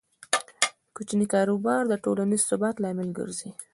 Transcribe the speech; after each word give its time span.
کوچني 0.95 1.25
کاروبارونه 1.33 1.87
د 1.89 1.93
ټولنیز 2.03 2.41
ثبات 2.49 2.75
لامل 2.83 3.09
ګرځي. 3.19 3.49